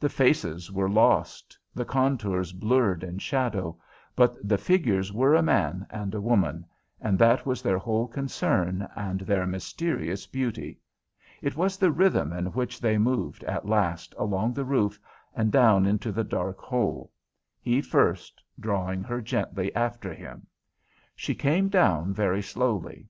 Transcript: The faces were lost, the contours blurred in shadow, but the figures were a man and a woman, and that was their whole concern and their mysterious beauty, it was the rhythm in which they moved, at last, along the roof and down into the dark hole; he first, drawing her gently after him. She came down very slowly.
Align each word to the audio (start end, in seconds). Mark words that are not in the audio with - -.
The 0.00 0.08
faces 0.08 0.72
were 0.72 0.88
lost, 0.88 1.58
the 1.74 1.84
contours 1.84 2.52
blurred 2.54 3.04
in 3.04 3.18
shadow, 3.18 3.78
but 4.16 4.34
the 4.42 4.56
figures 4.56 5.12
were 5.12 5.34
a 5.34 5.42
man 5.42 5.86
and 5.90 6.14
a 6.14 6.22
woman, 6.22 6.64
and 7.02 7.18
that 7.18 7.44
was 7.44 7.60
their 7.60 7.76
whole 7.76 8.06
concern 8.08 8.88
and 8.96 9.20
their 9.20 9.46
mysterious 9.46 10.26
beauty, 10.26 10.80
it 11.42 11.54
was 11.54 11.76
the 11.76 11.92
rhythm 11.92 12.32
in 12.32 12.46
which 12.46 12.80
they 12.80 12.96
moved, 12.96 13.44
at 13.44 13.66
last, 13.68 14.14
along 14.16 14.54
the 14.54 14.64
roof 14.64 14.98
and 15.34 15.52
down 15.52 15.84
into 15.84 16.12
the 16.12 16.24
dark 16.24 16.60
hole; 16.60 17.12
he 17.60 17.82
first, 17.82 18.42
drawing 18.58 19.02
her 19.04 19.20
gently 19.20 19.74
after 19.76 20.14
him. 20.14 20.46
She 21.14 21.34
came 21.34 21.68
down 21.68 22.14
very 22.14 22.40
slowly. 22.40 23.06